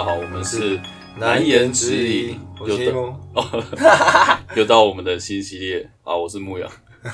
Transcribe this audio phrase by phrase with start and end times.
[0.00, 0.80] 家好，我们是
[1.18, 3.14] 难言之隐，我又到是木。
[4.56, 6.70] 又到我们的新系列啊，我是牧羊。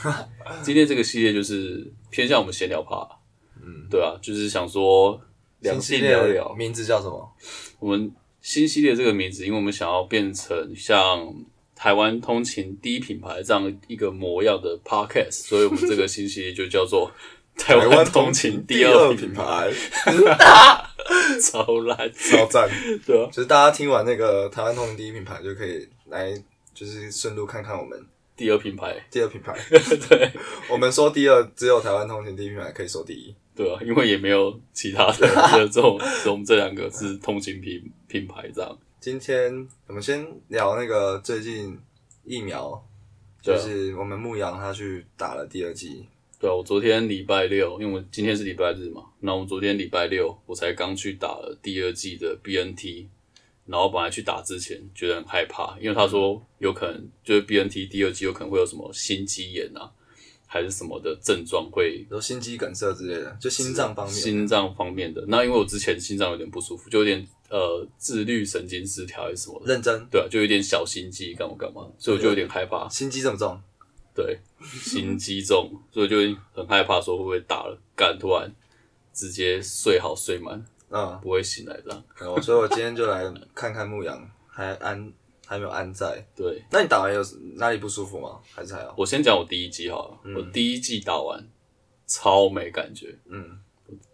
[0.63, 2.97] 今天这个系列就是偏向我们闲聊趴，
[3.61, 5.21] 嗯，对啊，就是想说
[5.59, 6.55] 两性聊聊。
[6.55, 7.29] 名字叫什么？
[7.81, 11.35] 我们新系列这个名字，因为我们想要变成像
[11.75, 17.11] 台湾通勤第一品牌这样一个模样的 podcast，所以我们这个新系列就叫做
[17.67, 20.87] 台湾通勤第二品牌，牌，
[21.41, 22.69] 超烂，超赞！
[23.07, 26.33] 对啊，就是大家听完那个台湾通勤第一品牌，就可以来，
[26.75, 27.99] 就是顺路看看我们
[28.37, 29.57] 第二品牌，第二品牌。
[30.09, 30.31] 对
[30.71, 33.35] 我们说第二，只有台湾通勤第一品牌可以说第一。
[33.55, 38.79] 对啊，因为也没有其他的，就这种，我们这两个是通勤品品牌这样。
[39.01, 41.79] 今天我们先聊那个最近
[42.25, 42.85] 疫苗，
[43.41, 46.07] 就是我们牧羊他去打了第二剂，
[46.39, 53.07] 对啊，我昨天礼拜六，因为我今天是礼拜日嘛，那我昨天礼拜六我才刚去打了第二季的 BNT，
[53.65, 59.91] 然后本来去打之前觉得很害怕，因为他说有可能就是 BNT 第二季有可能会有什么心肌炎啊，
[60.47, 64.15] 还是什么的症状会有心肌梗塞之类的，就心脏方面。
[64.15, 65.25] 心脏方面的。
[65.29, 72.87] 那因为我之前心脏有点不舒服，就有点呃自律神经失调还是什么的，认真，对啊，就有点小心悸干嘛干嘛，所以我就有点害怕。
[72.91, 73.59] 心机这么重，
[74.17, 76.17] 对，心机重，所以就
[76.55, 78.51] 很害怕说会不会打了干突然
[79.13, 82.05] 直接睡好睡满，嗯，不会醒来这样。
[82.21, 83.23] 哦，所以我今天就来
[83.55, 85.13] 看看牧羊还安
[85.47, 86.27] 还没有安在。
[86.35, 87.23] 对那你打完有
[87.57, 88.41] 哪里不舒服吗？
[88.55, 88.95] 还是还好？
[88.97, 91.47] 我先讲我第一季好了，我第一季打完
[92.07, 93.59] 超没感觉，嗯，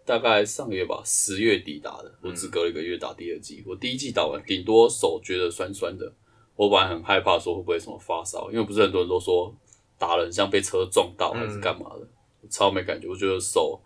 [0.05, 3.63] 大概上个月吧，十月底打的，我只隔了一个月打第二季。
[3.65, 6.11] 我第一季打完，顶多手觉得酸酸的，
[6.55, 9.55] 我本来很害怕说会不会什么发烧，因为不是很多人都说
[9.97, 12.07] 打了很像被车撞到还是干嘛的，
[12.49, 13.07] 超没感觉。
[13.07, 13.81] 我觉得手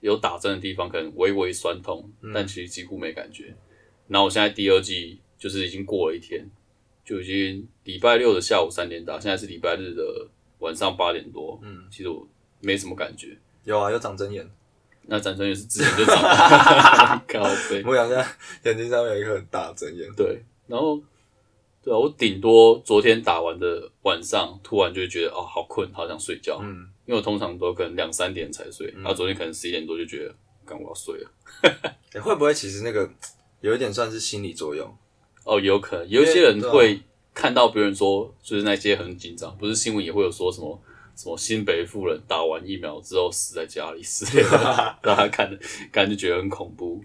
[0.00, 3.54] 有打针的地方可能微微酸痛，但其实几乎没感觉。
[4.08, 6.44] 然后我现在第二季就是已经过了一天，
[7.04, 10.28] 就已经礼拜六的下午三点打，现在是礼拜日的
[10.58, 12.26] 晚上八点多，嗯，其实我
[12.60, 13.38] 没什么感觉。
[13.64, 14.48] 有啊，有长针眼。
[15.04, 20.08] 那长针眼是之前就长了 高飞，我想现在眼睛上面有一颗很大的针眼。
[20.16, 21.00] 对，然后
[21.82, 26.60] 对啊，我顶多昨天打完的晚上，突然就会觉得哦，好困，好想睡觉。
[26.62, 30.34] 嗯，因为我通常都可能两三点才睡，然后昨天可能十一点多就觉得，
[30.64, 31.30] 干我要睡了。
[32.14, 33.10] 欸会不会其实那个
[33.60, 34.88] 有一点算是心理作用？
[35.44, 37.00] 哦，有可能有一些人会
[37.34, 40.80] 看到别人说，就是那些很紧张，不是新闻也会有说什么。
[41.14, 44.50] 什么新北富人打完疫苗之后死在家里之类的，
[45.02, 45.58] 大家看的
[45.92, 47.04] 感觉觉得很恐怖。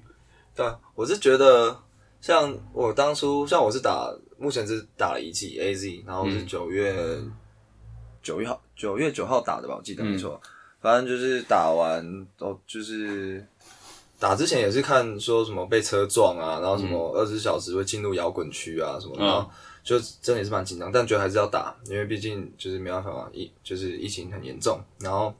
[0.55, 1.77] 对啊，我是觉得
[2.21, 6.95] 像我当初像我是打，目前是打了一季 A Z，然后是九月
[8.21, 10.41] 九、月号九月九号打的吧，我记得没错。
[10.79, 13.45] 反正就是打完哦，就是
[14.19, 19.25] 打之前也是看说什么被车撞啊，然后什么二十四小时会进入摇滚区啊什么，嗯。
[19.25, 19.49] 然后
[19.83, 25.33] 就真的也是蛮紧张，但觉得还是要打，因为毕竟就是没办法嘛，疫就是疫情很严重，然后。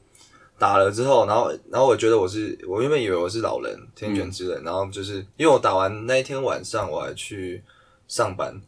[0.60, 7.62] 打了之后，然后然后我觉得我是我原本以为我是老人天选之人，然后就是因为我打完那一天晚上我还去
[8.08, 8.60] 上班，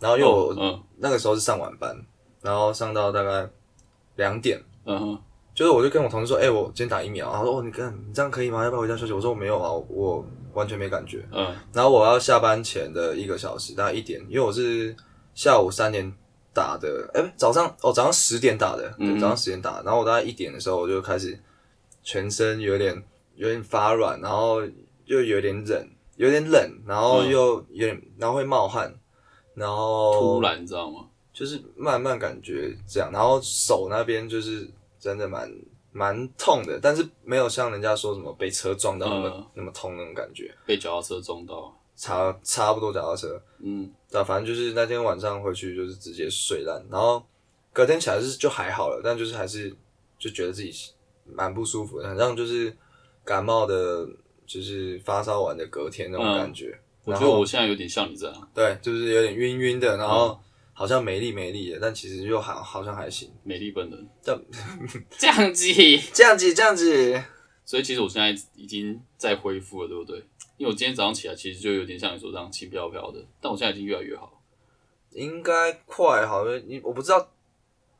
[0.00, 0.82] 然后因为我、哦嗯。
[0.96, 1.96] 那个时候是上晚班，
[2.42, 3.48] 然后上到大概
[4.16, 5.18] 两点，嗯哼，
[5.54, 8.62] 就是我就跟我同事说，哎、我今天打疫苗，然后说哦你看你这样可以吗？
[8.64, 9.12] 要不要回家休息？
[9.12, 11.26] 我说我没有啊，我完全没感觉。
[11.32, 11.54] 嗯。
[11.72, 14.94] 然后我要下班前的一个小时，大概一点，因为我是
[15.34, 16.12] 下午三点
[16.52, 21.38] 打的，哎、早上哦早上十点打的，对，早上十点打，然后我大概一点的时候我就开始
[22.02, 23.02] 全身有点
[23.36, 24.60] 有点发软，然后
[25.06, 28.94] 又有点冷，有点冷，然后又有点，然后会冒汗，
[29.54, 31.06] 然后突然你知道吗？
[31.32, 34.68] 就是慢慢感觉这样，然后手那边就是
[34.98, 35.50] 真的蛮
[35.92, 43.40] 蛮痛的，但是没有像人家说什么被车撞到那么、嗯那么痛那种感觉，被脚踏车撞到，差差不多脚踏车。
[43.60, 47.22] 嗯，对啊，反正就是那天晚上回去就是直接睡烂，然后
[47.72, 49.74] 隔天起来是就还好了，但就是还是
[50.18, 50.72] 就觉得自己
[51.24, 52.76] 蛮不舒服的，很像就是
[53.24, 54.06] 感冒的，
[54.44, 56.78] 就是发烧完的隔天那种嗯感觉。
[57.10, 60.40] 我觉得我现在有点像你这样，对，就是有点晕晕的，然嗯后
[60.72, 63.30] 好像没力没力的，但其实又好好像还行。
[63.42, 64.34] 美丽本人这
[65.18, 65.66] 这样子，
[66.12, 67.22] 这样子，这样子，
[67.64, 70.18] 所以其实我现在已经在恢复了，对不对？
[70.56, 74.42] 因为我今天早上起来其实就有点像你说这样轻飘飘的，但我现在已经越来越好。
[75.12, 76.58] 应该快好了。
[76.60, 77.30] 你我不知道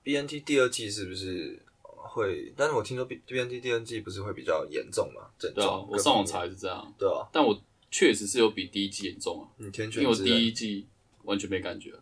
[0.04, 5.22] BNT 第二季是不是会，但是我听说 B BNT 第二季不是会比较严重嘛？
[5.38, 7.58] 症对啊状，，我上网面，查也是这样，对啊，但我
[7.90, 10.86] 确实是有比第一季严重啊，你天因为第一季
[11.24, 11.92] 完全没感觉，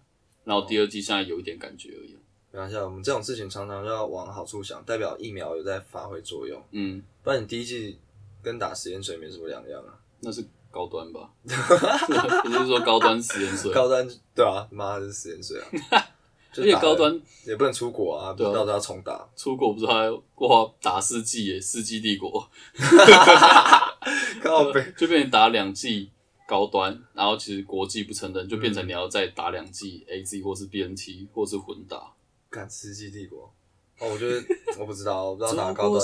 [0.44, 2.16] 然后第二季现在有一点感觉而已。
[2.50, 7.98] 没关系啊，我们这种事情常常要往好处想，代表疫苗有在发挥作用，嗯，不然你第一季
[8.42, 9.98] 跟打实验水没什么两样啊。
[10.20, 11.30] 那是高端吧？
[11.44, 15.68] 不是说高端实验水，高端对啊，妈的是食盐水啊，
[16.56, 19.28] 而且高端也不能出国啊，不知道要重打。
[19.36, 22.50] 出国不是还哇打四季耶，世纪帝国，
[24.38, 26.10] 靠背就变成打两季
[26.46, 32.12] 高端，然后其实国际不承认，就变成你要再打两季 A Z 或是 B N T 或是混打。
[32.50, 33.52] 干吃鸡帝国
[34.00, 34.42] 哦，我觉得
[34.80, 36.00] 我不知道，我不知道打高端，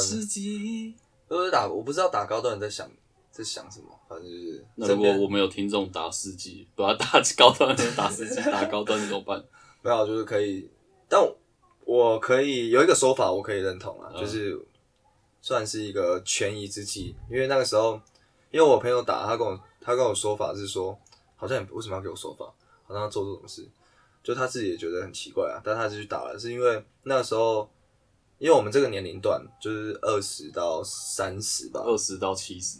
[1.26, 2.90] 都是打，我不知道打高端在想
[3.30, 4.64] 在想什么，反正就是。
[4.74, 7.06] 那如果我们有听众打四季，不要打
[7.36, 9.42] 高端， 打四季，打高端怎么办？
[9.80, 10.68] 没有，就是可以，
[11.08, 11.20] 但
[11.86, 14.58] 我可以有一个说法，我可以认同啊，就是
[15.40, 18.00] 算是一个权宜之计，因为那个时候，
[18.54, 20.96] 因为我朋友打，他跟我他跟我说法是说，
[21.34, 22.44] 好像为什么要给我说法？
[22.86, 23.68] 好像要做这种事。
[24.22, 27.68] 就他自己也觉得很奇怪啊，但他就去打了，是因为那时候，
[28.38, 32.78] 因为我们这个年龄段就是二十到三十吧，二十到七十，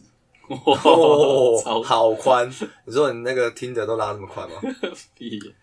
[0.49, 2.49] 哇，好宽！
[2.87, 4.55] 你说你那个听的都拉这么宽吗？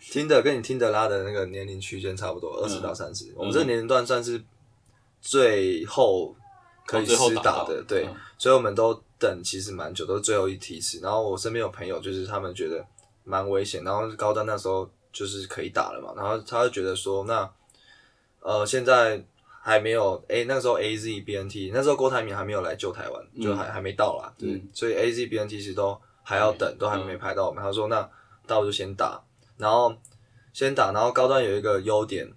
[0.02, 3.32] 听的跟你听的拉的那个年龄区间差不多，二十到三十。
[3.38, 4.44] 我们这个年龄段算是
[5.22, 6.36] 最后
[6.86, 8.06] 可以施打的，对，
[8.38, 11.00] 所以我们都等其实蛮久，都是最后一提示。
[11.00, 12.84] 然后我身边有朋友，就是他们觉得
[13.24, 14.92] 蛮危险，然后高端那时候。
[15.14, 17.54] 就是可以打了嘛，然后他就觉得说，那
[18.40, 19.22] 呃现在
[19.62, 27.62] 还没有，A 那时候 A Z B N T 那时候郭台铭还没有来救台湾，就还还没到啦，对，所以 A Z B N T 其实都还要等，都还没排到我们。
[27.62, 28.10] 他说那
[28.48, 29.22] 到就先打，
[29.58, 29.94] 然后
[30.54, 32.32] 先打，然后高端有一个优点，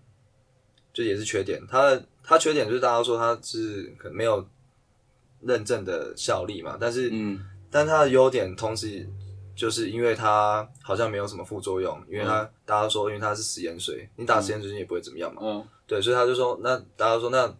[0.92, 4.44] 就也是缺点，他的它缺点就是大家说他是可能没有
[5.46, 9.08] 认证的效力嘛，但是嗯，但它的优点同时。
[9.56, 15.40] 就是因为它好像没有什么副作用，因为它大家说，因为它是食盐水，你打食盐水也不会怎么样嘛。
[15.44, 17.56] 嗯，对，所以他就说，那大家说，那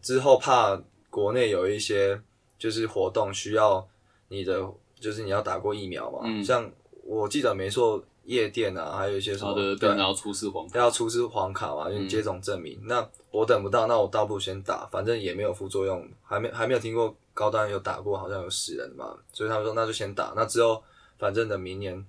[0.00, 0.80] 之后怕
[1.10, 2.22] 国内有一些
[2.56, 3.84] 就是活动需要
[4.28, 6.20] 你的，就是你要打过疫苗嘛。
[6.22, 6.70] 嗯，像
[7.02, 12.78] 我记得没错，夜店啊，还有一些什么，对，然后出示黄要出示黄卡嘛，因为接种证明。
[12.84, 19.16] 那我等不到，那我倒不如先打，反正也没有副作用，还没还没有听过高端有打过，好像有死人嘛。
[19.32, 20.82] 所以他们说，那就先打，那之后。
[21.18, 22.04] 反正等明年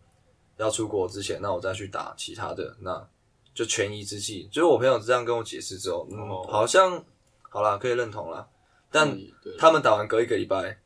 [0.58, 3.08] 要出国之前，那我再去打其他的，那
[3.54, 4.50] 就权宜之计。
[4.52, 7.02] 就是我朋友这样跟我解释之后，嗯，好像
[7.50, 8.46] 好啦，可以认同了。
[8.92, 9.18] 但
[9.58, 10.78] 他们打完隔一个礼拜，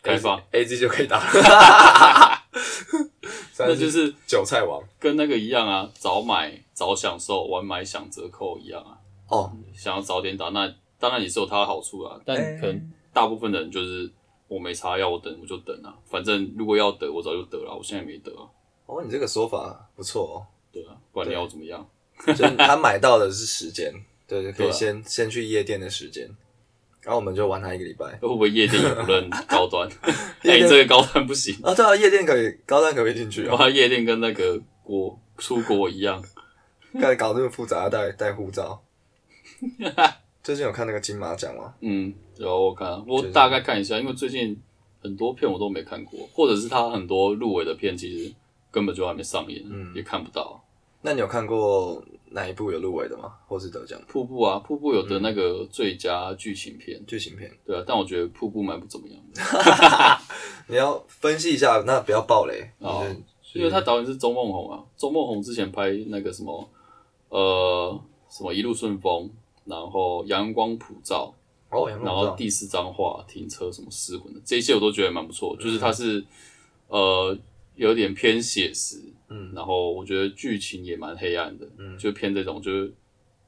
[0.00, 1.18] 开放 A G 就可以打，
[3.58, 8.98] 那就是韭菜王，跟那个一样啊，早买早享受，晚买享折扣一样啊。
[9.28, 12.20] 哦，想要早点打，那当然也是有它的好处啊。
[12.24, 14.10] 但可能大部分的人就是。
[14.48, 18.46] 我没查，要我等我就等啊，反正如果要得，我早就得了，我现在没得啊。
[18.86, 20.36] 哦，你这个说法不错哦。
[20.72, 21.84] 对啊，不管你要怎么样，
[22.28, 23.92] 就他买到的是时间，
[24.28, 26.30] 对， 可以先先去夜店的时间，
[27.06, 28.04] 然后我们就玩他一个礼拜。
[28.16, 29.88] 会不会夜店也不认 高端？
[30.42, 31.72] 哎，这个高端不行啊。
[31.72, 33.54] 对啊，夜店可以，高端可以进去啊。
[33.54, 36.20] 哇，夜店跟那个国出国一样，
[36.94, 38.82] 刚才搞这么复杂，带带护照。
[40.42, 41.72] 最近有看那个金马奖吗？
[41.80, 44.60] 嗯，有我看，我大概看一下，因为最近
[45.00, 48.34] 很多片我都没看过，或者是他很多入围的片其实
[48.72, 50.60] 根本就还没上映，嗯，也看不到。
[51.02, 52.04] 那你有看过
[52.36, 53.32] 哪一部有入围的吗？
[53.48, 53.98] 或是得奖？
[54.06, 57.50] 瀑布啊，瀑布有得那个最佳剧情片，剧情片。
[57.64, 59.40] 对啊，但我觉得瀑布蛮不怎么样的。
[60.68, 63.02] 你要分析一下，那不要爆雷啊，
[63.54, 66.70] 因为他导演是周梦红啊，周梦红之前拍那个什么，
[67.30, 69.28] 呃，什么一路顺风。
[69.68, 71.34] 然后阳光普照，
[71.70, 75.56] 哦，然后第四张画停车什么失魂的，这些我都觉得蛮不错。
[75.58, 76.24] 就是他是
[76.86, 77.36] 呃
[77.74, 82.92] 有点偏写实，嗯，然后我觉得剧情也蛮黑暗的，嗯，就偏这种就是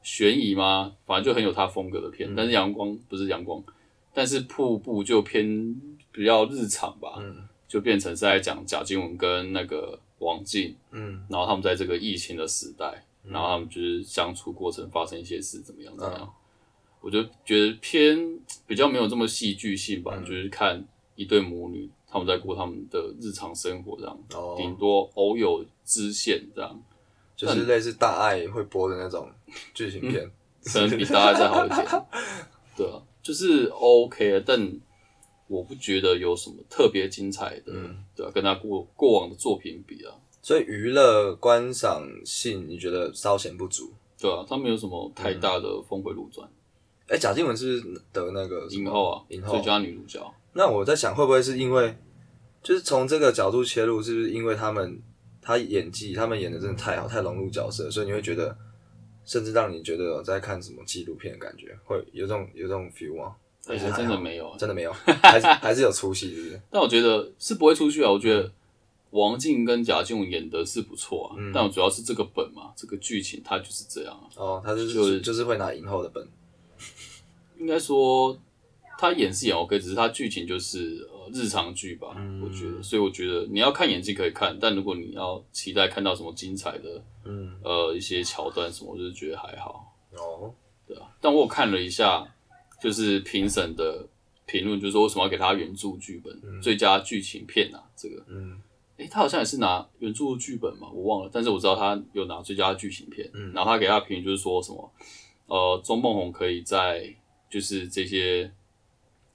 [0.02, 0.92] 悬疑嘛？
[1.06, 2.32] 反正就很有他风格的片。
[2.36, 3.62] 但是阳光不是阳光，
[4.12, 5.74] 但是瀑布就偏
[6.12, 13.04] 比较日常吧，嗯，就变成是在讲贾静雯跟那个王静，嗯，然后他们在这个疫情的时代。
[13.24, 16.34] 然后他们就是相处过程发生一些事怎么样怎么样，
[17.02, 20.82] 我就觉得偏比较没有这么戏剧性吧，就是看
[21.14, 24.18] 一对母女他们在过他们的日常生活这样，
[24.56, 26.82] 顶多偶有支线这样，
[27.36, 29.30] 就是类似大爱会播的那种
[29.74, 30.30] 剧情片，
[30.64, 31.86] 可能比大爱再好一点。
[32.76, 34.80] 对啊，就是 OK 但
[35.48, 37.72] 我不觉得有什么特别精彩的，
[38.16, 40.14] 对啊，跟他过过往的作品比啊。
[40.40, 43.92] 所以娱乐观赏性，你觉得稍显不足？
[44.18, 46.48] 对啊，他没有什么太大的峰回路转。
[47.08, 50.34] 哎，贾静雯是得那个影后啊，影后最佳女主角。
[50.58, 51.96] 那我在想，会不会是因为，
[52.64, 55.00] 就是从这个角度切入，是不是因为他们
[55.40, 58.58] 他演技，他们演的真的太好，太融入角色，所以你会觉得，
[59.24, 63.36] 甚至让你觉得在看什么纪录片的感觉，会有这种有这种 feel 吗？
[63.68, 64.52] 哎、还真的没有。
[64.58, 66.60] 真的没有，还是还是有出戏，是不是？
[66.72, 68.10] 但我觉得是不会出去啊。
[68.10, 68.50] 我觉得
[69.10, 74.26] 王静跟贾静雯演的是不错啊，嗯但我主要是这个本嘛，这个剧情它就是这样啊。
[74.34, 76.26] 哦，他就是就是就是会拿影后的本，
[77.60, 78.36] 应该说
[78.98, 82.42] 他演是演 OK，只是他剧情就是呃日常剧吧，嗯。
[82.42, 82.82] 我觉得。
[82.82, 89.94] 所以我觉得你要看演技可以看，但如果你要期待看到什么精彩的嗯，呃一些桥段什么，我就是觉得还好。
[90.16, 90.52] 哦，
[90.84, 92.26] 对啊，但我有看了一下，
[92.82, 94.04] 就是评审的
[94.46, 97.78] 评论，就是说为什么要给他原著剧本、最佳剧情片啊？
[97.96, 98.60] 这个，嗯。
[98.96, 103.52] 诶、他好像也是拿原著剧本嘛，我忘了，但是我知道他有拿最佳剧情片，嗯。
[103.52, 104.92] 然后他给他评语就是说什么，
[105.46, 107.14] 呃，钟梦红可以在
[107.48, 108.50] 就是这些，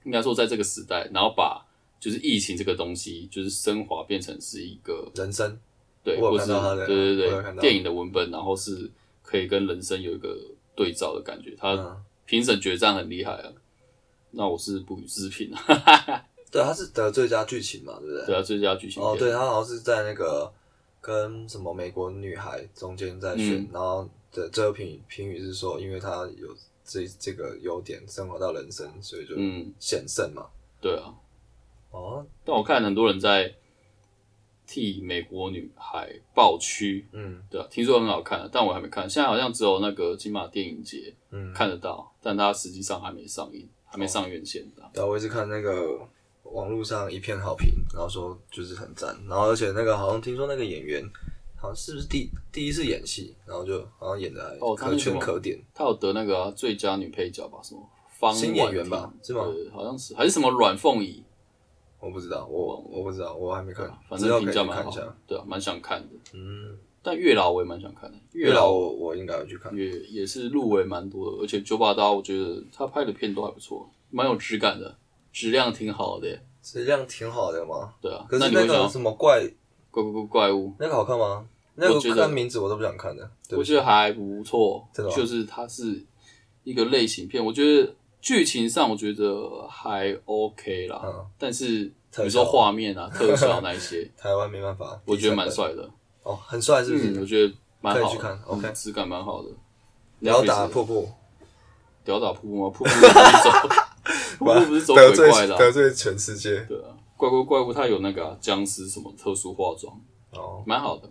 [0.04, 1.66] 应该说在这个时代，然后把
[1.98, 5.58] 就是疫情这个东西，就是升华变成是一个人生，
[6.02, 6.46] 对，或是
[6.86, 8.90] 对对对电影的文本，然后是
[9.22, 10.38] 可以跟人生有一个
[10.76, 11.54] 对照的感觉。
[11.58, 11.96] 他嗯，
[12.26, 13.52] 评审决战很厉害啊，
[14.32, 16.24] 那我是不予置评啊。
[16.50, 18.26] 对，他是得最佳剧情嘛，对不对？
[18.26, 20.52] 对啊，最佳剧情哦，对，他好像是在那个
[21.00, 26.54] 跟什么美国女孩中间在选，嗯然后的最后评评语是说，因为他有
[26.84, 30.46] 这这个优点升华到人生，所以就嗯，险胜嘛。
[30.80, 31.14] 对啊。
[31.90, 33.54] 哦，但我看很多人在
[34.66, 39.08] 替美国女孩抱屈，嗯对啊，听说很好看，但我还没看。
[39.08, 44.82] 现在好像只有那个金马电影节嗯，看得到，但它实际上还没上映，还没上院线的。
[44.92, 46.00] 对啊，我也是看那个
[46.42, 51.04] 网络上一片好评，然后说就是很赞，然后而且那个好像听说那个演员
[51.64, 54.42] 好像是不是第第一次演戏，然后就好像演的
[54.78, 57.58] 还可圈可点，她有得那个啊、最佳女配角吧？
[57.62, 61.24] 什么方新演员吧是吗对，好像是，还是什么阮凤仪，
[61.98, 64.84] 我不知道，我我不知道，我还没看，反正评价蛮。
[64.84, 64.90] 好，
[65.26, 66.08] 对啊，蛮想看的。
[66.34, 69.74] 嗯，但月老我也蛮想看的，月老老我我应该会去看。
[69.74, 74.96] 也也是入围蛮多的，而且九把刀我觉得他拍的片都还不错，蛮有质感的，
[75.32, 76.38] 质量挺好的。
[76.62, 77.94] 质量挺好的嘛。
[78.00, 79.42] 对啊，可是那个什么怪，
[79.90, 81.46] 怪怪怪怪物，那个好看吗？
[81.76, 83.28] 那我觉得个看名字我都不想看的。
[83.50, 86.04] 我觉得还不错，就是它是
[86.62, 91.26] 一个类型片，我觉得剧情上我觉得还 OK 啦，嗯。
[91.38, 95.88] 但是你说画面啊、特效那一些， 台湾没办法，我觉得蛮帅的，
[96.22, 97.26] 哦，很帅是不是，我？
[97.26, 99.48] 觉得蛮好去看嗯 OK 质感蛮好的。
[100.20, 101.08] 然后打瀑布，
[102.04, 102.70] 屌打瀑布吗？
[102.70, 103.00] 瀑布不是
[103.42, 103.50] 走，
[104.38, 106.60] 瀑布不是走鬼怪的啊、得罪全世界。
[106.68, 109.94] 对啊，怪怪怪物它有那个啊僵尸什么特殊化妆，
[110.32, 111.10] 哦，蛮好的，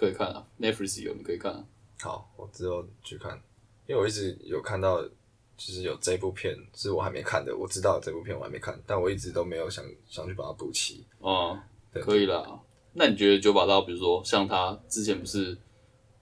[0.00, 0.46] 可以看啊。
[0.58, 1.64] Netflix 有，你可以看啊。
[2.00, 3.38] 好，我之后去看，
[3.86, 5.10] 因为我一直有看到，就
[5.58, 11.04] 是有这部片是我还没看的，我知道这部片我还没看，但我一直都没有想想去把它补齐。
[11.18, 11.58] 哦、
[11.92, 12.58] 对可以啦。
[12.94, 15.56] 那你觉得九把刀，比如说像他之前不是，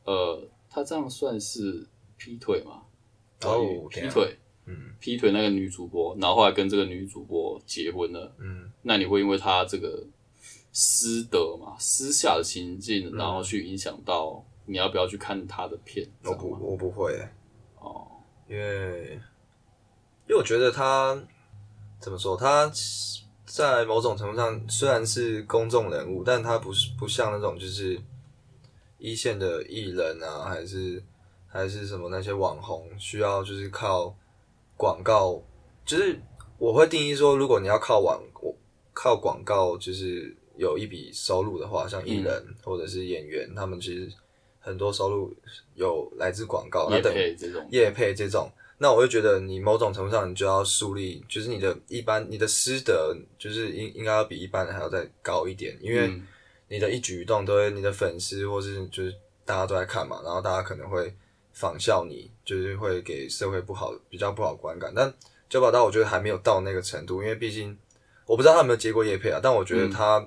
[0.04, 2.82] 呃，他这样算是劈腿吗？
[3.44, 8.34] 哦劈腿，嗯劈腿那个女主播，然后后来跟这个女主播结婚了。
[8.38, 10.04] 嗯，那你会因为他这个
[10.80, 16.08] 私德嘛、私下的情境，然后去影响到你要不要去看他的片？
[16.24, 17.34] 我不我不会、欸，
[17.80, 18.06] 哦，
[18.48, 19.20] 因为
[20.28, 21.20] 因为我觉得他
[21.98, 22.70] 怎么说，他
[23.44, 28.00] 在某种程度上虽然是公众人物，但他不是不像那种就是
[28.98, 31.02] 一线的艺人啊，还是
[31.48, 34.14] 还是什么那些网红，需要就是靠
[34.76, 35.42] 广告，
[35.84, 36.22] 就是
[36.56, 38.22] 我会定义说，如果你要靠网
[38.94, 44.12] 靠广告，就是有一笔收入的话，像艺人或者是演员，他们其实
[44.60, 45.34] 很多收入
[45.74, 47.14] 有来自广告，那叶等
[47.70, 56.26] 业配这种，那我就觉得你某种程度上你就要树立，就是你的一般你的师德，就是应应该要比一般人还要再高一点，因为嗯。
[56.70, 59.10] 你的一举一动都会你的粉丝或是就是
[59.42, 61.10] 大家都在看嘛，然后大家可能会
[61.54, 64.92] 仿效你，就是会给社会不好比较不好观感。
[64.94, 65.10] 但
[65.48, 67.74] 九宝刀我觉得还没有到那个程度，因为毕竟
[68.26, 70.22] 我不知道他有没有接过叶配啊，但我觉得他、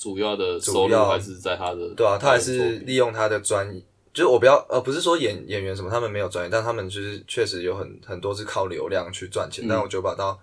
[0.00, 3.78] 主要的收入还是在他的对啊，他还是利用他的专业，
[4.14, 9.68] 就是我不要呃，不是说演演员什么，他们没有专业，但他们就是确实有很很多是靠流量去赚钱，嗯。
[9.68, 10.40] 但我九把刀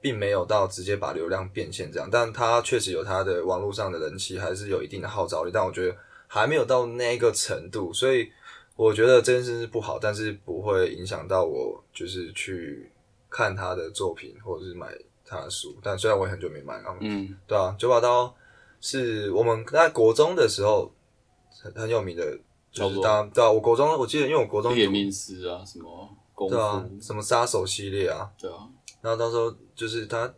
[0.00, 5.94] 并没有到直接把流量变现这样，但他确实有他的网络上的人气，还是有一定的号召力，但我觉得
[6.26, 8.26] 还没有到那个程度，所以
[8.76, 12.90] 我觉得这件事是不好，但是不会影响到我就是去
[13.28, 14.88] 看他的作品或者是买
[15.26, 17.36] 他的书，但虽然我也很久没买了，嗯。
[17.46, 18.34] 对啊，九把刀
[18.80, 20.92] 是我们在国中的时候
[21.62, 22.24] 很很有名的，
[22.70, 23.02] 就是差不多。
[23.04, 28.68] 当对啊，我国中我记得，因为我国中读猎命师啊，什么功对啊，，什么杀手系列啊，对啊，
[29.00, 30.32] 然后到时候就是他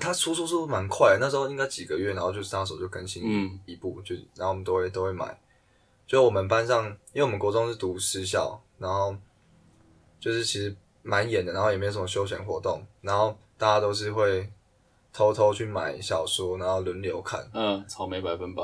[0.00, 3.58] 他出书速度蛮快的，那时候应该几个月，然后就杀手就更新嗯。
[3.64, 5.40] 一部，就然后我们都会都会买。
[6.06, 9.14] 就我们班上，因为我们国中是读私校，然后
[10.18, 14.50] 就是其实蛮严的，然后也没有什么休闲活动，然后大家都是会
[15.12, 18.62] 偷偷去买小说，然后轮流看，嗯，草莓百分百，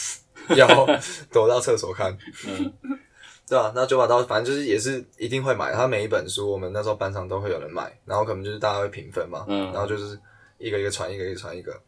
[0.54, 0.86] 然后
[1.32, 2.72] 躲到厕所看，嗯，
[3.48, 9.64] 对啊，那九把刀反正就是也是一定会买，他每一本书我们那时候班上都会有人买，然后可能就是大家会评分嘛，嗯。
[9.72, 10.18] 然后就是
[10.58, 11.78] 一个一个传，一个一个传一个，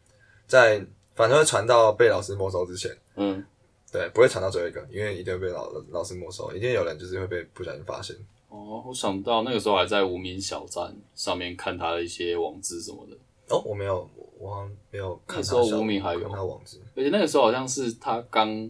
[0.47, 0.83] 在
[1.15, 2.95] 反正会传到被老师没收之前。
[3.15, 3.43] 嗯，
[3.91, 8.15] 对，不会传到最后一个，因为一定会被老老师没收，一定有人就是会被不小心发现。
[8.49, 13.17] 哦，我想到那个时候还在无名小站上面看他的一些网志什么的，
[13.49, 16.19] 哦，我没有，我好像没有看那时候无名还有。
[16.21, 16.79] 看他网址。
[16.95, 18.69] 而且那个时候好像是他刚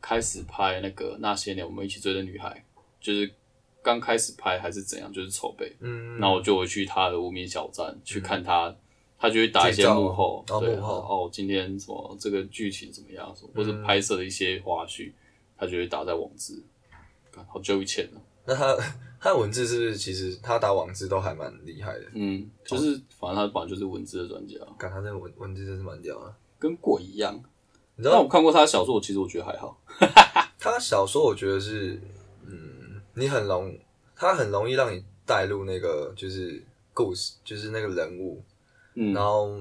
[0.00, 2.64] 开始拍那个那些年我们一起追的女孩，
[3.00, 3.30] 就是
[3.82, 8.74] 刚开始拍还是怎样，就是筹备，嗯，那我就会去他的无名小站去看他，
[9.18, 10.94] 他就会打一些幕后，对，哦幕后。
[10.94, 15.12] 哦，今天什么这个剧情怎么样，什么或者拍摄的一些花絮，
[15.56, 16.62] 他就会打在网址。
[17.46, 18.74] 好久以前了，那他
[19.20, 22.06] 他的文字是不是其实他打网字都还蛮厉害的？
[22.14, 26.34] 嗯，就是反正他本来就是文字的专家，感他这个文文字真是蛮屌的。
[26.58, 27.38] 跟鬼一样。
[27.96, 29.78] 你知道但我看过他的小说，其实我觉得还好。
[30.58, 32.00] 他小说，我觉得是，
[32.46, 33.78] 嗯，你很容，
[34.16, 36.64] 他很容易让你带入那个就是
[36.94, 38.42] 故事，就是那个人物，
[38.94, 39.60] 嗯然后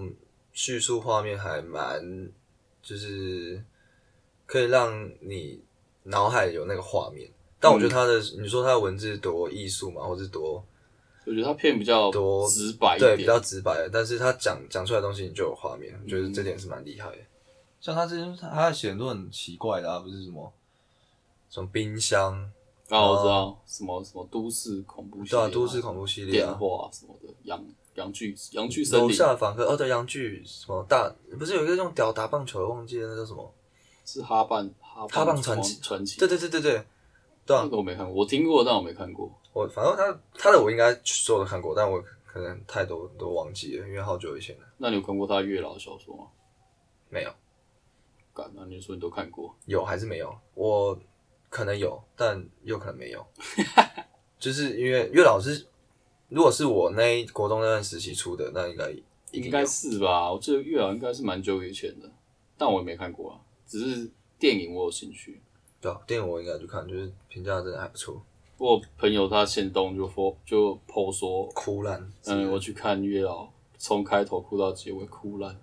[0.54, 2.30] 叙述画面还蛮，
[2.82, 3.62] 就是
[4.46, 5.62] 可以让你
[6.04, 7.30] 脑海有那个画面。
[7.60, 10.64] 但我觉得他的，你说他的文字多艺术嘛，或是多
[11.26, 17.18] 我觉得他片比较多直白一点，对比较直白的，但是他讲讲出来的东西你就有画面，我觉得这点是蛮厉害的。
[17.82, 20.52] 像他之前他写很多很奇怪的啊，不是什么
[21.50, 22.34] 什么冰箱，
[22.90, 27.64] 啊，我知道什么什么都市恐怖系对啊，都市恐怖系列电啊，话什么的，洋
[27.96, 33.54] 洋剧洋剧森楼下的访客，哦对，洋剧什么大，不是有一个用屌打棒球的，忘记了那叫什么？
[34.06, 35.80] 是哈棒哈哈棒传奇。
[35.82, 36.86] 传奇，对对对对对，
[37.48, 39.32] 对啊那，个我没看过，我听过，但我没看过。
[39.54, 44.64] 我反正他他的我应该所有都看过，但我可能太多都忘记了，因为好久以前了。
[44.78, 46.28] 那你有看过他月老的小说吗？
[47.10, 47.34] 没有，
[48.34, 49.56] 敢，那你说你都看过？
[49.66, 50.38] 有还是没有？
[50.56, 51.00] 我
[51.50, 53.26] 可能有，但又可能没有。
[54.38, 55.66] 就是因为月老是，
[56.28, 58.92] 如果是我那一国中那段时期出的，那应该
[59.32, 60.30] 一定应该是吧？
[60.32, 62.12] 我记得月老应该是蛮久以前的，
[62.58, 65.42] 但我也没看过啊，只是电影我有兴趣。
[65.80, 68.22] 对啊，电影我应该去看，就是评价真的还不错，
[68.58, 72.12] 我朋友他先动就 po 就 po 说，哭烂。
[72.26, 75.56] 嗯，我去看月老，从开头哭到结尾，哭烂。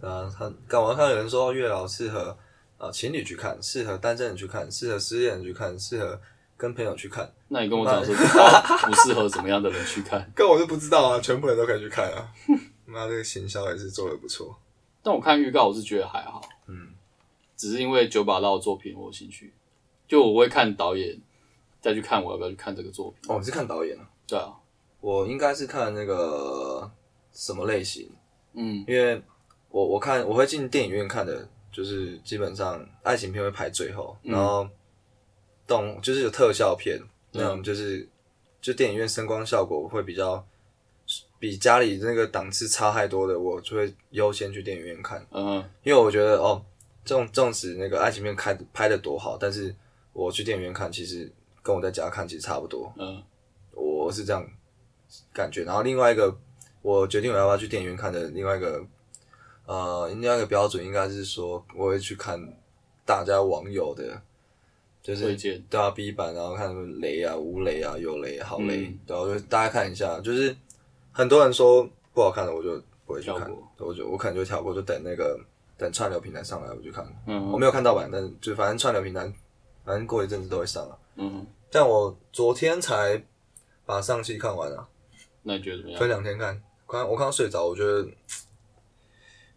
[0.00, 2.36] 啊，他干嘛看有人说月老适合
[2.78, 6.20] 啊情侣去看，适合单身人去看，适合失恋人去看，适合
[6.56, 7.30] 跟朋友去看。
[7.48, 10.30] 那你跟我讲说， 他不适合怎么样的人去看？
[10.34, 12.32] 跟我就不知道啊，全部人都可以去看啊。
[12.86, 14.58] 妈，这个行销也是做的不错。
[15.02, 16.88] 但我看预告，我是觉得还好，嗯，
[17.60, 19.52] 只是因为九把刀的作品我有兴趣，
[20.08, 21.14] 就我会看导演，
[21.78, 23.30] 再去看我要不要去看这个作品。
[23.30, 24.08] 哦，你是看导演啊？
[24.26, 24.56] 对啊，
[25.02, 26.90] 我应该是看那个
[27.34, 28.10] 什么类型？
[28.54, 29.22] 嗯因为
[29.68, 34.66] 我我看我会进电影院看的，就是基本上爱情片会排最后，然后
[35.66, 36.98] 动就是有特效片
[37.32, 38.08] 那种，就是
[38.62, 40.42] 就电影院声光效果会比较
[41.38, 46.64] 比家里那个档次差太多的，我就会优先去电影院看，嗯因为我觉得哦，
[47.10, 49.74] 这种纵使那个爱情片开拍的多好，但是
[50.12, 51.28] 我去电影院看，其实
[51.60, 53.20] 跟我在家看其实差不多，嗯
[53.74, 54.48] 我是这样
[55.32, 55.64] 感觉。
[55.64, 56.32] 然后另外一个，
[56.82, 58.80] 我决定我要不要去电影院看的另外一个，
[59.66, 62.40] 呃，另外一个标准应该是说，我会去看
[63.04, 64.22] 大家网友的，
[65.02, 70.20] 就是推荐对啊 B 版，然后看什么雷啊、无雷啊、有雷、好雷，嗯对啊，我就大家看一下。
[70.20, 70.56] 就是
[71.10, 71.82] 很多人说
[72.14, 75.36] 不好看的，我就不会去看，我就我可能就跳过，就等那个
[75.80, 77.02] 等串流平台上来我就看。
[77.26, 79.20] 嗯我没有看盗版，但是就反正串流平台，
[79.82, 80.98] 反正过一阵子都会上了。
[81.16, 83.24] 嗯，但我昨天才
[83.86, 84.86] 把上期看完啊，
[85.42, 85.98] 那你觉得怎么样？
[85.98, 86.62] 分两天看。
[86.86, 88.06] 刚我刚刚睡着，我觉得，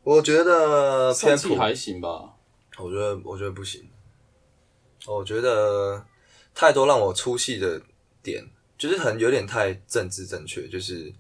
[0.04, 2.34] 我觉得偏普，还行吧，
[2.80, 3.90] 我觉得我觉得不行，
[5.08, 6.06] 我觉得
[6.54, 7.82] 太多让我出戏的
[8.22, 11.12] 点，就是很有点太政治正确，就是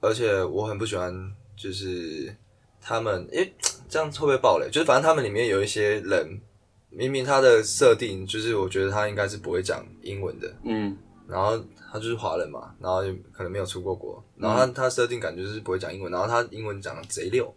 [0.00, 1.12] 而且我很不喜欢，
[1.56, 2.32] 就是
[2.80, 3.52] 他们，诶、
[3.90, 4.70] 这样会不会暴雷？
[4.70, 6.40] 就是反正他们里面有一些人，
[6.88, 10.96] 明明他的设定就是我觉得他应该是不会讲英文的，嗯
[11.28, 11.56] 然后
[11.92, 17.52] 他就是华人嘛，然后也可能没有出过国，然后他他设定感觉就是不会讲英文，然后他英文讲的贼溜。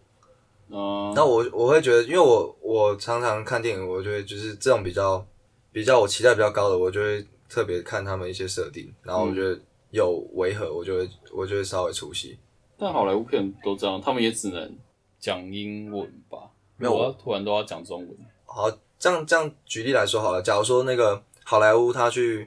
[0.68, 5.24] 嗯，那我我会觉得，因为我我常常看电影，我就会就是这种比较
[5.72, 9.58] 比较我期待比较高的，我就会特别看他们一些设定，然后我觉得
[9.90, 12.38] 有违和，我就会我就会稍微出戏。
[12.78, 14.76] 但好莱坞片都这样，他们也只能
[15.24, 16.38] 讲英文吧？
[16.76, 18.14] 没有我要突然都要讲中文。
[18.44, 22.46] 好，这样这样举例来说好了，假如说那个好莱坞他去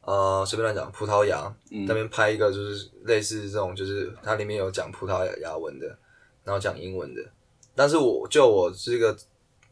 [0.00, 5.86] 呃随便乱讲葡萄牙嗯那边拍一个就是类似这种，就是它里面有讲葡萄牙文的，
[6.42, 7.22] 然后讲英文的。
[7.76, 9.16] 但是我就我是一个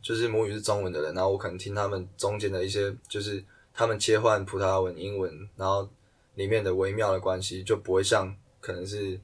[0.01, 5.89] 就是母语是中文的人，然后我可能听他们中间的一些就是他们切换葡萄牙文、英文，然后
[6.37, 9.19] 里面的微妙的关系就不会像可能是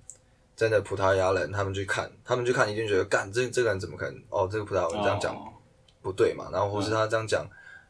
[0.56, 5.52] 真的葡萄牙人他们去看，他们去看一定觉得干这这个人怎么可能哦这个葡萄牙人这样讲哦
[6.00, 7.46] 不对嘛，然后或是他这样讲，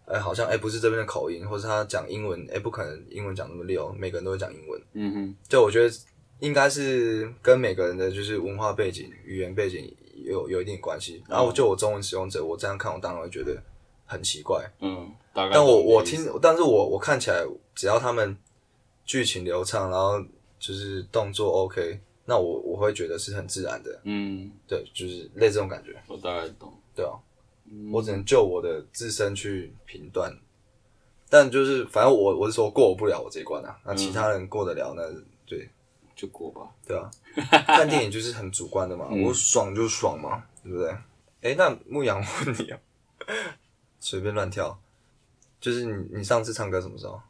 [0.07, 4.81] 哎、好像哎、不是这边的口音，或是他讲英文，哎、不可能英文讲那么溜，每个人都会讲英文。
[4.95, 5.95] 嗯哼，就我觉得
[6.41, 11.23] 应该是跟每个人的就是文化背景、语言背景有有一定关系。
[11.29, 13.63] 然后就我中文使用者，我这样看，我当然会觉得
[14.07, 14.65] 很奇怪。
[14.81, 15.55] 嗯，大概。
[15.55, 18.37] 但我我听，但是我我看起来，只要他们
[19.05, 20.19] 剧情流畅，然后
[20.59, 24.01] 就是动作 OK，那我我会觉得是很自然的。
[24.05, 25.97] 嗯，对，就是类似这种感觉。
[26.07, 26.73] 我大概懂。
[26.95, 27.13] 对啊，
[27.93, 30.31] 我只能就我的自身去评断，
[31.31, 35.03] 但就是反正我我是说过不了我这一关啊，那其他人过得了，那
[35.47, 35.69] 对
[36.15, 36.71] 就过吧。
[36.87, 37.11] 对啊，
[37.67, 40.91] 看电影就是很主观的嘛，我爽就爽嘛，对不对？
[41.43, 42.81] 哎、那牧羊我问你啊，
[44.01, 44.81] 随便乱跳，
[45.61, 47.21] 就是你你上次唱歌什么时候？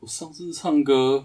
[0.00, 1.24] 我上次唱歌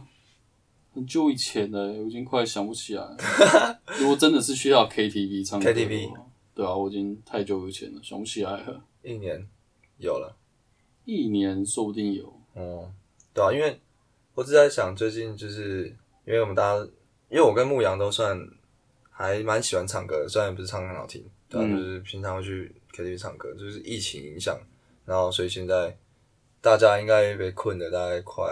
[0.93, 3.17] 很久以前了，我已经快想不起来了。
[3.99, 6.12] 如果真的是去到 KTV 唱歌 KTV
[6.56, 8.84] 对啊，我已经太久以前了，想不起来了。
[9.02, 9.47] 一年
[9.97, 10.36] 有了，
[11.06, 12.25] 一年说不定有。
[12.54, 12.91] 哦、
[13.34, 13.80] 对啊，因为
[14.34, 15.86] 我只在想最近就是
[16.25, 16.80] 因为我们大家，
[17.30, 18.38] 因为我跟牧羊都算
[19.10, 24.60] 还蛮喜欢唱歌的，虽然不是唱得很好听，对啊，嗯就是平常会去 KTV 唱歌，就是疫情影响，
[25.06, 25.95] 然后所以现在
[26.60, 28.45] 大家应该被困的大概快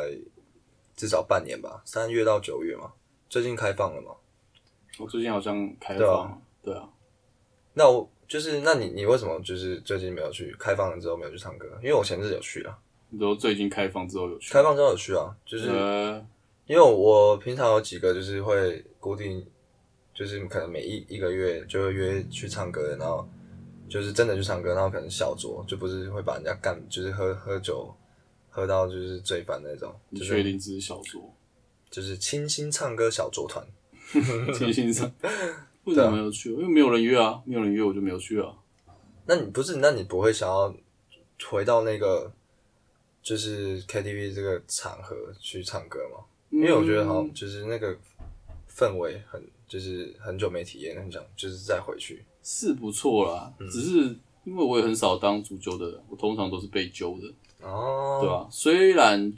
[0.97, 2.91] 至少半年吧，三月到九月嘛，
[3.29, 4.11] 最近开放了吗，
[4.99, 6.89] 我最近好像开对啊放，对啊，
[7.73, 11.65] 那我就是那你你为什么就是最近没有去开放了之后没有去唱歌？
[11.81, 12.77] 因为我前阵子有去啊，
[13.09, 14.51] 你说最近开放之后有去？
[14.51, 15.69] 开放之后有去啊，就是。
[15.69, 16.25] 呃，
[16.65, 19.41] 因为我平常有几个就是会固定，
[20.13, 23.25] 就是可能每一一个月就会约去唱歌的，然后
[23.87, 27.95] 就是真的去唱歌，然后可能小酌，就不是会把人家干，就是喝喝酒
[28.57, 31.21] 喝到就是醉翻那种，你就是确定只是小酌？
[31.91, 33.63] 就是清新唱歌小酌团。
[34.57, 35.05] 清新唱
[35.83, 36.49] 为什么没有去？
[36.53, 38.51] 因为没有人约啊，没有人约我就没有去啊。
[39.27, 39.75] 那你不是？
[39.75, 40.73] 那你不会想要
[41.47, 42.33] 回到那个
[43.21, 46.25] 就是 KTV 这个场合去唱歌吗？
[46.49, 47.95] 因为我觉得好像就是那个
[48.67, 52.25] 氛围很，就是很久没体验，很想就是再回去。
[52.41, 59.33] 是不错啦，嗯只是因为我也很少当主揪的人，我通常都是被揪的，哦，对吧、虽然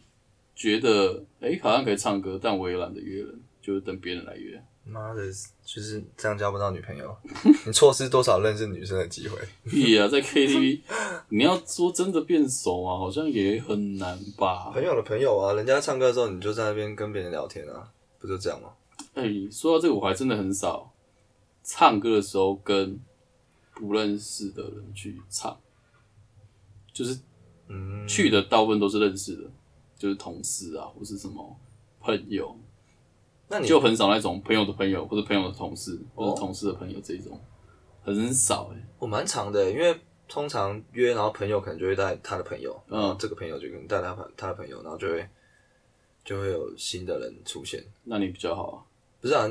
[0.55, 4.62] 觉得哎、诶好像可以唱歌，但我也懒得约人，就是等别人来约。
[4.86, 5.21] 妈的，
[5.63, 7.15] 就是这样交不到女朋友，
[7.65, 9.38] 你错失多少认识女生的机会？
[9.69, 10.82] 屁啊，在 KTV
[11.29, 14.71] 你要说真的变熟啊，好像也很难吧？
[14.73, 18.69] 朋友的朋友啊，人家唱歌的时候，你就在那边跟别人聊天啊，不就这样吗？
[19.13, 20.91] 哎、说到这个，我还真的很少
[21.63, 22.99] 唱歌的时候跟
[23.75, 25.55] 不认识的人去唱，
[26.91, 27.15] 就是
[27.69, 29.43] 嗯，去的大部分都是认识的，
[29.97, 31.58] 就是同事啊，或是什么
[32.01, 32.55] 朋友，
[33.47, 37.39] 那你就很少那种朋友的朋友或者朋友的同事，或哦者同事的朋友这种，
[38.03, 43.10] 很少哎、我蛮长的，因为通常约，然后朋友可能就会带他的朋友，嗯。
[43.10, 45.27] 嗯，这个朋友就可能带他朋他的朋友，然后就会
[46.23, 48.77] 就会有新的人出现，那你比较好啊。
[49.21, 49.47] 不是啊，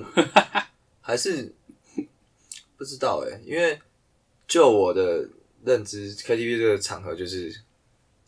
[1.02, 1.54] 还是
[2.76, 3.78] 不知道哎，因为
[4.46, 5.28] 就我的
[5.64, 7.54] 认知，KTV 这个场合就是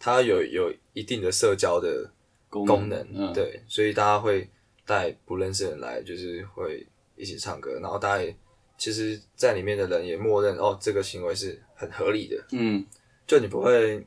[0.01, 2.11] 它有有一定的社交的
[2.49, 4.49] 功功能，嗯，对，所以大家会
[4.87, 6.85] 带不认识的人来，就是会
[7.15, 8.35] 一起唱歌，然后大家也
[8.79, 12.83] 其实，在里面的人也默认哦，这个行为是很合理的，嗯，
[13.27, 14.03] 就你不会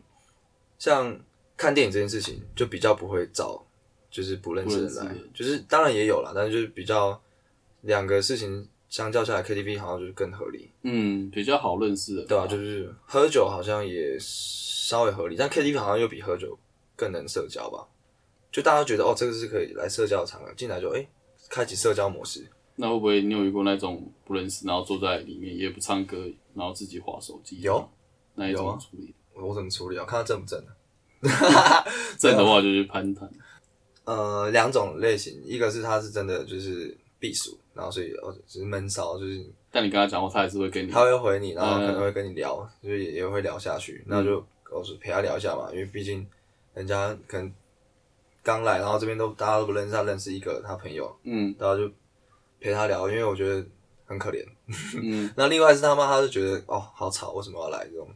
[0.79, 1.17] 像
[1.55, 3.63] 看电影这件事情，就比较不会找
[4.09, 7.21] 就是不认识的人来就是当然也有啦，但是就是比较
[7.81, 16.55] 两个事情相较下来，KTV 好像就是更合理，嗯，比较好认识的，对吧、就是喝酒好像也稍微合理，但 KTV 好像又比喝酒
[16.95, 17.87] 更能社交吧？
[18.51, 21.03] 就大家觉得哦，这个是可以来社交的场合，进来就哎、
[21.49, 22.45] 开启社交模式。
[22.75, 27.61] 那会不会你有遇过那种不认识，然后坐在里面也不唱歌，然后自己划手机？
[27.61, 27.89] 有，
[28.35, 29.11] 那一有啊种处理？
[29.33, 30.05] 我我怎么处理啊？
[30.05, 31.83] 看他正不正啊？
[32.19, 33.27] 正的话就去攀谈，
[34.03, 40.91] 呃，两种类型，一个是他是真的就是避暑，然后所以哦只是闷骚，就是但你跟他讲话，他还是会跟你。
[40.91, 46.27] 他会回你，然后可能嗯会跟你聊，就是也也会聊下去，那就我是陪他聊一下嘛，因为毕竟
[46.73, 47.49] 人家可能
[48.43, 51.89] 刚来，然后这边都大家都不认识，他认识一个他朋友，嗯然后就
[52.59, 53.65] 陪他聊，因为我觉得
[54.05, 54.45] 很可怜。
[55.01, 58.07] 嗯， 那另外是他妈，他就觉得哦好吵，为什么要来这种？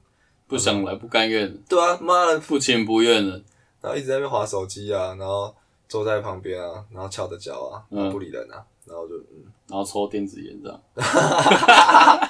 [0.47, 3.41] 不想来，不甘愿，对啊，妈的，不情不愿的。
[3.79, 5.53] 然后一直在那边划手机啊，然后
[5.87, 10.81] 坐在旁边啊，然后翘着脚啊，不理人啊，然后就嗯然后抽电子烟这样。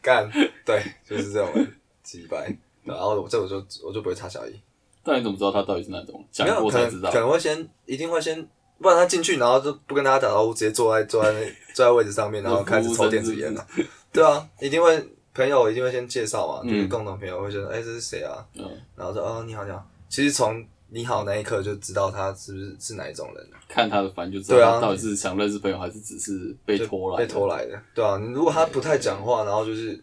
[0.00, 0.30] 干，
[0.64, 2.56] 对，就是这种人，几百。
[2.84, 4.60] 然后我这我就我就不会插小姨，
[5.04, 6.24] 但你怎么知道他到底是哪种？
[6.32, 7.20] 讲没有可过才知道能可。
[7.20, 11.40] 能会先一定会先，不然他进去然后就不跟大家打招呼，直接坐在坐在那
[11.74, 13.64] 坐在位置上面，然后开始抽电子烟了。
[14.12, 15.00] 对啊，一定会
[15.32, 18.44] 朋友一定会先介绍嘛，就是共同朋友会说，哎、这是谁啊？
[18.54, 23.36] 嗯，然后说哦你好你好，其实从你好那一刻就知道他是不是是哪一种人。
[23.50, 24.72] 了，看他的反应就知对啊。
[24.72, 27.26] 道他到底是想认识朋友，还是只是被拖来的。
[27.26, 29.98] 被拖来的，对啊，你如果他不太讲话，然后就是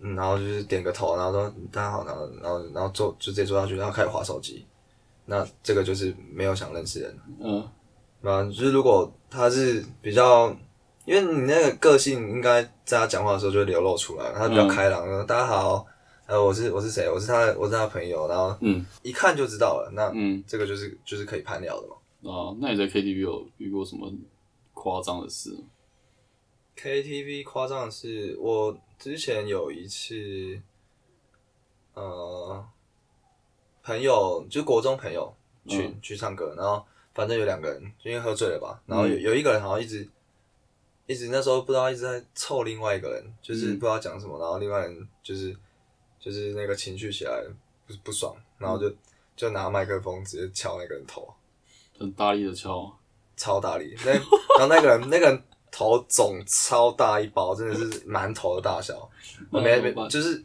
[0.00, 4.66] 嗯，然后就是点个头，然后说大家好，然后然后然后坐就直接坐下去，然后开始划手机，
[5.24, 7.16] 那这个就是没有想认识人。
[7.40, 7.60] 嗯。
[8.22, 10.48] 啊，就是如果他是比较，
[11.04, 15.86] 因为你那个个性应该在他讲话的时候就会流露出来，他比较开朗，说大家好，
[16.26, 18.84] 呃，我是我是谁，我是他的我是他的朋友，然后嗯。
[19.02, 20.42] 一看就知道了，那嗯。
[20.46, 21.96] 这个就是就是可以攀聊的嘛。
[22.32, 24.10] 啊，那你在 KTV 有遇过什么
[24.72, 25.58] 夸张的事吗
[26.76, 30.58] ？KTV 夸张的是，我之前有一次，
[31.92, 32.64] 呃，
[33.82, 35.30] 朋友就是国中朋友
[35.66, 36.82] 去、去唱歌，然后
[37.12, 40.08] 反正有两个人就因为喝醉了吧，然后有、有一个人好像一直
[41.06, 45.54] 一直那时候不知道一直在凑另外一个人，就是不知道讲什么，然后另外人就是
[46.24, 47.44] 就是那个情绪起来
[47.86, 48.90] 不不爽，然后就、
[49.36, 51.28] 就拿麦克风直接敲那个人头。
[51.98, 52.90] 很大力的敲，
[53.36, 54.20] 超大力，那然
[54.60, 59.08] 后那个人 那个人头肿超大一包，真的是馒头的大小，
[59.50, 60.42] 我没没就是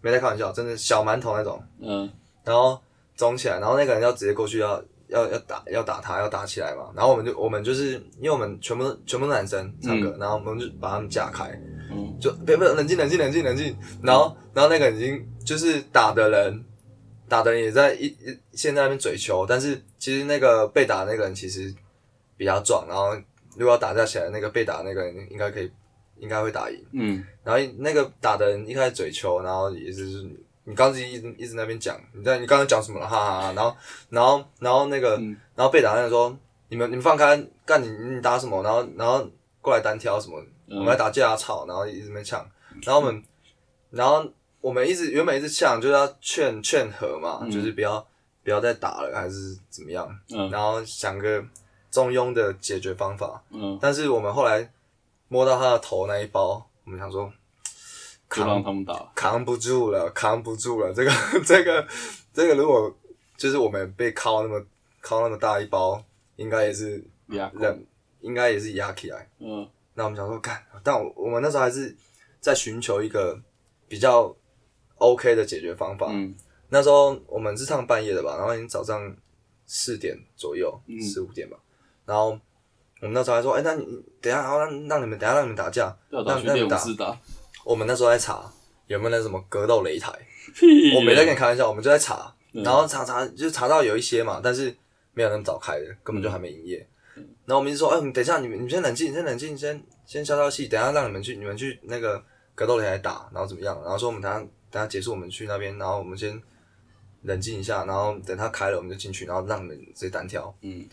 [0.00, 2.10] 没在开玩笑，真的小馒头那种，嗯。
[2.44, 2.80] 然后
[3.16, 11.58] 肿起来，然后那个人要直接过去要要要打要打他要打起来嘛，然后我们就我们就是因为我们全部都全部都男生唱歌，然后我们就把他们架开，
[11.90, 16.64] 嗯就别别冷静冷静冷静冷静，然后然后那个已经就是打的人，
[17.28, 21.72] 打的人也在一一现在那边嘴球，但是其实那个被打的那个人其实
[22.36, 23.14] 比较壮，然后
[23.56, 25.70] 如果要打架起来，那个被打的那个人应该可以
[26.18, 33.06] 应该会打赢，嗯然后那个打的人一开始嘴球，然后也是你你刚才一直一直那边讲，你在你刚才讲什么了？
[33.06, 33.76] 哈哈哈，然后
[34.10, 36.36] 然后然后那个、嗯然后被打的人说
[36.68, 38.62] 你们你们放开，干你你打什么？
[38.62, 39.26] 然后然后
[39.62, 40.42] 过来单挑什么？
[40.68, 41.36] 我们来打架啊！
[41.36, 41.64] 操！
[41.66, 42.44] 然后一直没抢，
[42.82, 43.22] 然后我们，
[43.90, 44.28] 然后
[44.60, 48.04] 我们一直原本一直呛，就是要劝劝和嘛，就是不要
[48.42, 50.08] 不要再打了，还是怎么样？
[50.30, 51.44] 嗯然后想个
[51.90, 53.42] 中庸的解决方法。
[53.50, 54.72] 嗯，但是我们后来
[55.28, 57.32] 摸到他的头那一包，我们想说
[58.28, 60.92] 扛让他们打，扛不住了，扛不住了。
[60.92, 61.10] 这个
[61.44, 61.86] 这个
[62.34, 62.92] 这个，如果
[63.36, 64.60] 就是我们被敲那么
[65.02, 66.02] 敲那么大一包，
[66.34, 67.86] 应该也是压人，
[68.20, 69.28] 应该也是压起来。
[69.38, 71.96] 嗯那我们想说干，但我我们那时候还是
[72.38, 73.36] 在寻求一个
[73.88, 74.32] 比较
[74.98, 76.06] OK 的解决方法。
[76.10, 76.32] 嗯
[76.68, 79.16] 那时候我们是唱半夜的吧，然后已经早上
[79.66, 81.56] 四点左右，四五点吧。
[82.04, 82.30] 然后
[83.00, 85.96] 我们那时候还说，哎、那你你等一下，然后让让你们等一下让你们打架。
[86.10, 87.16] 要打去练武那那你打士打，
[87.64, 88.52] 我们那时候在查
[88.88, 90.12] 有没有那什么格斗擂台，
[90.96, 94.76] 我没在跟你开玩笑，我们就在查，然后查查就查到有一些嘛，但是
[95.12, 96.84] 没有那么早开的，根本就还没营业。
[97.46, 102.22] 然后我们一直说，哎、你等一下，你们你们先冷静，你先冷静，先先消消气，等一下让你们去你们去那个
[102.54, 103.80] 格斗擂台打，然后怎么样？
[103.82, 104.38] 然后说我们等下
[104.70, 106.40] 等下结束我们去那边，然后我们先
[107.22, 110.54] 冷静一下，然后等他开了我们就进去，然后让你们直接单挑。
[110.60, 110.86] 嗯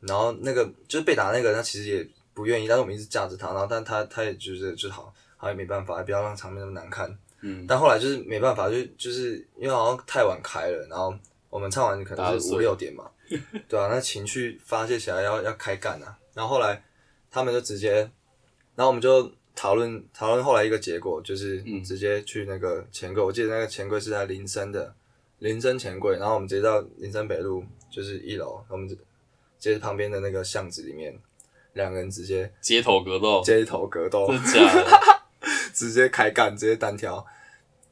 [0.00, 7.14] 然后那个就是被打那个，他其实也不愿意，但是我们一直架着他，然后但他他也就是就好，他也没办法，不要让场面那么难看。
[7.42, 11.14] 嗯，但后来就是没办法，就就是因为好像太晚开了，然后
[11.50, 13.10] 我们唱完可能是五六点嘛，
[13.68, 16.18] 对啊，那情绪发泄起来要要开干啊。
[16.34, 16.82] 然后后来
[17.30, 17.94] 他们就直接，
[18.74, 24.94] 然后我们就讨论讨论后来一个结果，就是嗯直接去那个钱柜，我记得那个钱柜是在林森的
[25.38, 28.96] 林森钱柜，然后我们直接到林森北路就是一楼，我们直
[29.58, 31.18] 接旁边的那个巷子里面，
[31.74, 35.00] 两个人直接街头格斗，街头格斗，真假的？
[35.72, 37.24] 直接开干，直接单挑。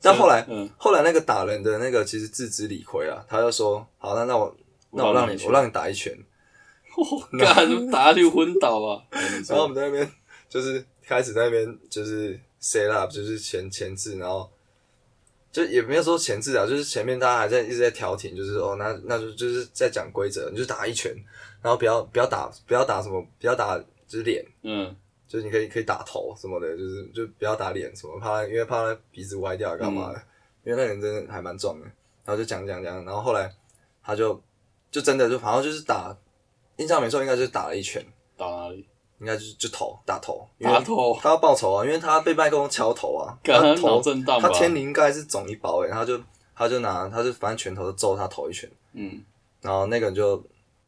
[0.01, 4.55] 但后来，嗯，后来那个打人的那个其实自知理亏啊，他就说：“好，那那我
[4.91, 6.17] 那我让你我让你打一拳。
[7.39, 9.01] 干打下去昏倒啊！
[9.11, 10.13] 哎你”然后我们在那边
[10.49, 14.51] 就是开始在那边就是 set up，就是前前置，然后
[15.53, 21.15] 就也没有说前置啊，就是前面大家还在一直在调停，就是哦，那那就就是在讲规则，你就打一拳，
[21.63, 24.97] 然后不要不要打不要打什么，不要打就是脸，嗯
[25.29, 30.21] 就是你可以可以打头什么的，就是就不要打脸什么，怕因为怕他鼻子歪掉干嘛的，
[30.65, 31.87] 因为那人真的还蛮壮的，
[32.25, 33.49] 然后就讲讲讲，然后后来
[34.03, 34.43] 他就
[34.91, 36.17] 就真的就好像就是打，
[36.77, 38.05] 印象没错应该就是打了一拳，
[38.37, 38.87] 打哪里？
[39.21, 44.49] 应该就是就头打头，因为打头，他要报仇啊，因为他被麦克风敲头啊，他头震荡他？
[44.51, 46.21] 天灵盖是肿一包诶、他就
[46.55, 49.21] 他就拿他就反正拳头就揍他头一拳，嗯。
[49.61, 50.41] 然后那个人就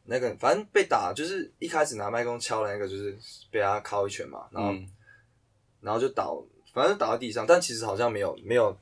[0.05, 3.17] 那个反正被打，就是一开始拿麦克风敲的那个，就是
[3.51, 4.87] 被他敲一拳嘛，然后、嗯。
[5.81, 6.41] 然后就倒，
[6.73, 8.73] 反正就倒在地上，但其实好像没有没有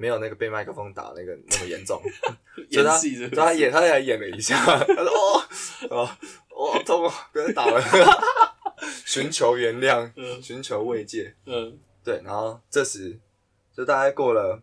[0.00, 2.00] 没有那个被麦克风打那个那么严重，
[2.72, 5.44] 所以他演他演他还演了一下， 他说哦
[5.90, 6.10] 哦
[6.48, 7.78] 哦好痛哦，不要再打了，
[9.04, 11.78] 寻求原谅，嗯寻求慰藉，嗯。
[12.02, 13.14] 对，然后这时
[13.76, 14.58] 就大概过了，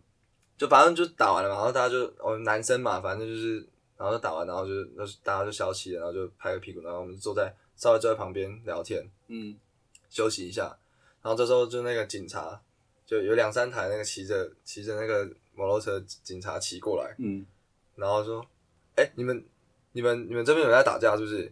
[0.58, 3.58] 就反正就打完了嘛，然后大家就我们男生嘛，反正就是
[3.96, 9.56] 然后就打完，然后就就大家就消气了，然后就拍个屁股，然后我们就坐在稍微坐在旁边聊天嗯。
[10.10, 10.62] 休息一下，
[11.22, 12.60] 然后这时候就那个警察
[13.08, 17.44] 就有两三台那个骑着骑着那个摩托车警察骑过来，嗯
[17.96, 18.44] 然后说
[18.96, 19.42] ：“哎、你们、
[19.92, 21.50] 你们、你们这边有人在打架是不是？”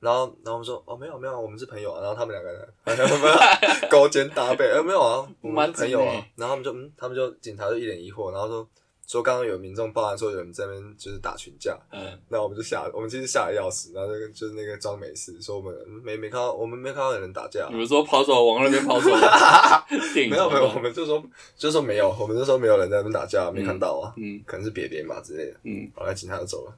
[0.00, 6.26] 然后，然后我们说：“哦，没有，没有，我们是朋友啊。”然后他们两个人， 他们勾肩搭背，呃，没有啊，我们是朋友啊。
[6.36, 8.68] 然后他们就，嗯，他们就警察就一脸疑惑，然后说
[9.06, 12.00] 说刚刚有民众报案说有人在那边就是打群架，嗯。
[12.28, 17.68] 那我们就吓，我们其实吓得要死，然后就就是那个装没事，说我们嗯没没看到，我们没看到有人打架。
[17.70, 19.10] 你，们说跑走往那边跑走，
[20.14, 21.22] 没有没有，我，们就说
[21.56, 24.42] 就说没有，我们就说没有人在那边打架，没看到啊，嗯。
[24.46, 25.60] 可能是别别嘛之类的。
[25.64, 26.74] 嗯，后来警察就走了。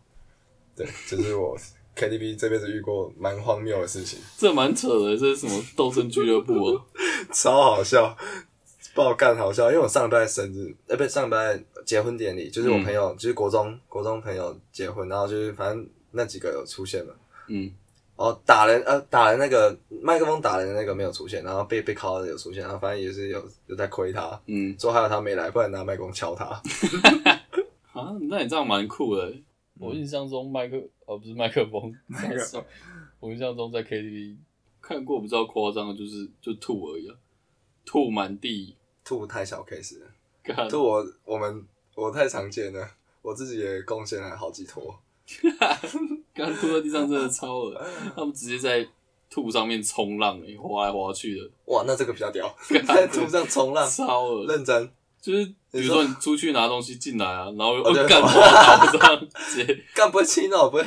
[0.77, 1.57] 对，这是我
[1.97, 6.85] KTV 这辈子遇过蛮荒谬的事情，这蛮扯的，这是什么斗争俱乐部啊？
[7.33, 8.15] 超好笑，
[8.96, 9.70] 爆干好笑。
[9.70, 17.16] 因为我上礼拜生日，呃，不是上礼拜结婚典礼，就是我朋友，就是国中国中朋友结婚，然后就是反正那几个有出现了。
[17.48, 17.70] 嗯
[18.16, 26.46] 哦，打人呃，打人那个麦克风打人的那个没有出现，然后被被敲的有出现，然后反正也是有有在亏他，嗯，说还有他没来，不然拿麦克风敲他。
[27.92, 29.32] 啊，那你这样蛮酷的。
[29.78, 32.64] 我印象中麦克哦不是麦克风，麦克风
[33.20, 34.37] 我印象中在 KTV
[34.80, 37.14] 看过比较夸张的，就是就吐而已啊，
[37.85, 38.74] 吐满地，
[39.07, 39.95] 吐太小 case
[40.69, 41.64] 吐我我们
[41.95, 42.87] 我太常见了，
[43.23, 44.99] 我自己也贡献了好几坨。
[46.35, 48.87] 刚吐在地上真的超恶，他们直接在
[49.31, 52.53] 吐上面冲浪诶、滑来滑去的，哇，那这个比较屌，
[52.87, 54.47] 在吐上冲浪，超恶。
[54.47, 54.90] 认真。
[55.21, 60.85] 就是比如说你出去拿东西进来啊，然后干 滑倒上，直接干不会亲哦，不会，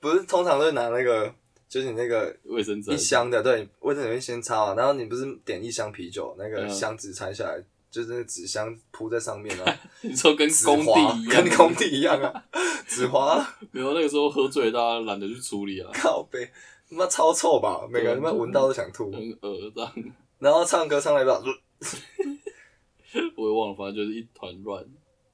[0.00, 1.34] 不是通常都会拿那个，
[1.74, 7.60] 就是你那个卫生纸一箱的，对，卫生纸会先擦嘛，然后你不是点一箱啤酒，那个嗯箱子拆下来，
[7.90, 12.44] 就是那个纸箱铺在上面，然 后你说跟纸工地一样，跟工地一样啊，
[12.86, 16.48] 纸滑没有那个时候喝醉，大家懒得去处理啊，靠背，
[16.88, 20.12] 他妈超臭吧，每个人他妈闻到都想吐，很恶心。
[20.38, 21.42] 然后唱歌唱了一半，
[23.34, 24.84] 我也忘了，反正就是一团乱。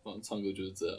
[0.03, 0.99] 反正唱歌就是这样。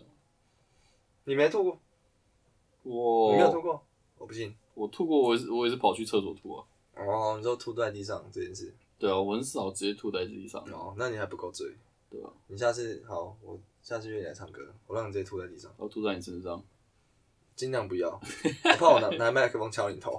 [1.23, 3.84] 你没吐过，你没有吐我过，
[4.19, 4.56] 我不信。
[4.73, 6.65] 我吐过，我也是我也是跑去厕所吐啊。
[6.95, 10.62] 哦，你说吐在地上这件事，对啊，我很少直接吐在地上。
[10.71, 11.75] 哦，那你还不够醉。
[12.10, 16.63] 对啊，你下次好，我下次约你来唱歌，我让你直接吐在地上，然后吐在你身上。
[17.53, 20.17] 尽量不要，我怕我拿拿麦克风敲你头。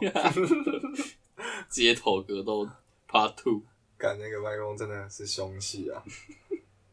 [1.68, 2.68] 街头格斗
[3.08, 3.62] Part Two。
[3.96, 6.04] 干那个麦克风真的是凶器啊，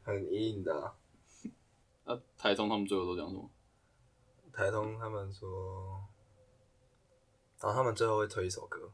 [0.01, 0.95] 很硬的、啊。
[2.05, 3.49] 啊，台通他们最后都讲什么？
[4.51, 6.03] 台通他们说，
[7.61, 8.91] 然后他们最后会推一首歌，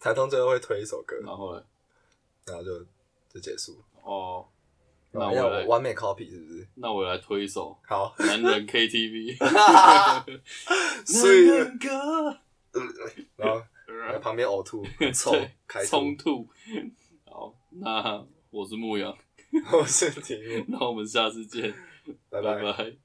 [0.00, 1.62] 台通最后会推一首歌，然后呢，
[2.46, 2.78] 然后就
[3.28, 3.82] 就结束。
[4.02, 4.46] 哦，
[5.12, 6.66] 那我来，完美 copy 是不是？
[6.76, 9.36] 那我来推一首好， 《男人 KTV》。
[11.22, 12.38] 男人，歌，
[13.36, 13.62] 然后
[14.12, 16.16] 在旁边呕吐，很臭对，开吐冲。
[16.16, 16.48] 突。
[17.26, 19.14] 好，那我是牧羊，
[19.72, 21.74] 我是题目，那我们下次见，
[22.30, 22.54] 拜拜。
[22.62, 22.96] 拜拜